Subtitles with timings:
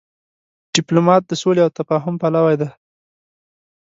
[0.75, 2.69] ډيپلومات د سولي او تفاهم پلوی دی.